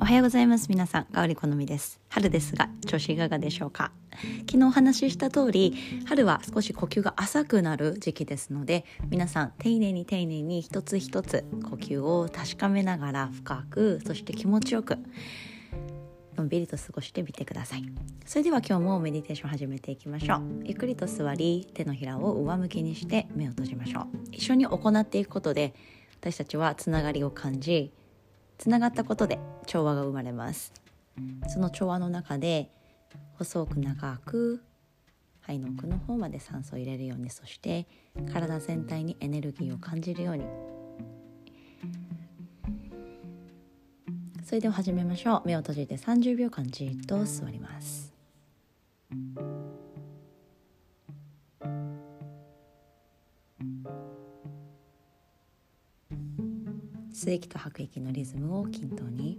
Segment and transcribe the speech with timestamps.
[0.00, 0.68] おはようございます。
[0.68, 2.00] 皆さん香り好みです。
[2.08, 3.92] 春ですが調子いかがでしょうか？
[4.40, 5.74] 昨日お話しした通り
[6.06, 14.98] 春は少し呼吸が浅くなる時期ですので皆さん丁寧に丁寧に一つ一つ呼吸を確かめながら深くそして気持ちよく
[16.36, 17.84] のんびりと過ごしてみてください。
[18.26, 20.42] それでは今日もメディテーション始めていきましょう。
[20.64, 24.06] ゆっくりと座り手のひらを上向きにして目を閉じましょう。
[24.32, 25.74] 一緒に行っていくことで
[26.20, 27.92] 私たちはつながりを感じ
[28.60, 30.74] つながったことで調和が生まれます。
[31.48, 32.70] その調和の中で
[33.38, 34.62] 細く長く
[35.40, 37.86] 肺の奥の方まで酸素を入れるようにそして
[38.30, 40.44] 体全体にエネルギーを感じるように。
[44.44, 45.42] それでは始めましょう。
[45.46, 48.09] 目を閉じて30秒間じっと座ります。
[57.20, 59.38] 吸息と吐く息のリズムを均等に。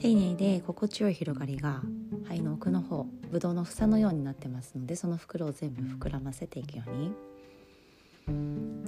[0.00, 1.82] 丁寧で心地よい広がりが
[2.26, 7.35] 肺の奥の方ブドウの房のようになってますのでその袋を全部膨らませていくように。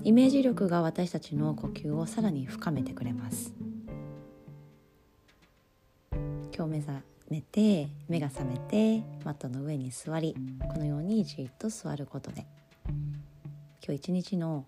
[0.05, 3.53] イメージ力が私たちの呼吸をさらに深めてくれます。
[6.57, 10.35] 今日目覚めて目が覚めてマットの上に座り
[10.73, 12.47] このようにじっと座ることで
[13.85, 14.65] 今日一日の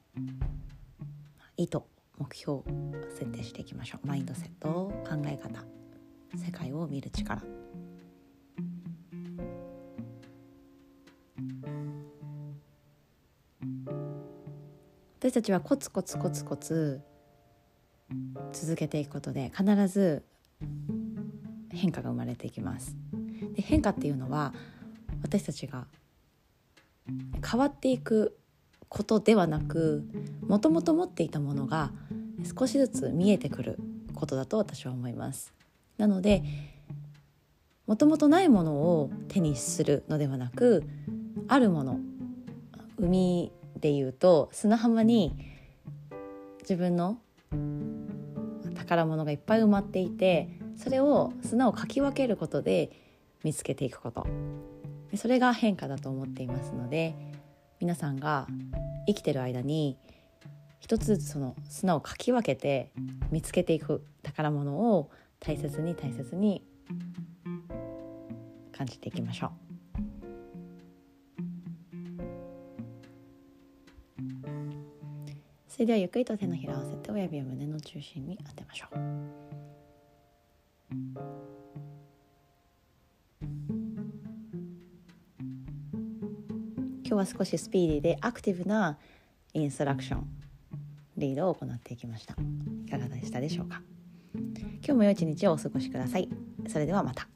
[1.56, 1.80] 意図
[2.18, 2.64] 目標を
[3.08, 4.06] 設定していきましょう。
[4.06, 5.64] マインドセット考え方
[6.36, 7.42] 世界を見る力。
[15.20, 17.02] 私たちはコツコツコツコツ
[18.54, 20.24] 続けていくことで必ず
[21.70, 22.96] 変化が生まれていきます。
[23.54, 24.54] で変化っていうのは
[25.22, 25.84] 私たちが
[27.46, 28.38] 変わっていく
[28.88, 30.08] ことではなく
[30.48, 31.92] もともと持っていたものが
[32.58, 33.78] 少しずつ見えてくる
[34.14, 35.52] ことだと私は思います。
[35.98, 36.42] なので
[37.86, 40.82] もともとないものを手にするのではなく
[41.46, 42.00] あるもの
[42.96, 45.36] 海でいうと砂浜に
[46.60, 47.18] 自分の
[48.76, 52.90] 宝物がいっぱい埋まっていてそれを砂をかき分けることで
[53.42, 54.26] 見つけていくこと
[55.16, 57.14] それが変化だと思っていますので
[57.80, 58.46] 皆さんが
[59.06, 59.96] 生きてる間に
[60.80, 62.92] 一つずつその砂をかき分けて
[63.30, 66.64] 見つけていく宝物を大切に大切に
[68.72, 69.69] 感じていきましょう。
[75.80, 78.98] それではゆっくりと手のひらを合わせて親指を胸の中心に当てましょう。
[87.02, 88.98] 今日は少しスピーディーでアクティブな
[89.54, 90.26] インストラクション
[91.16, 92.34] リードを行っていきました。
[92.86, 93.80] いかがでしたでしょうか？
[94.34, 96.28] 今日も良い一日をお過ごしください。
[96.68, 97.26] それではまた。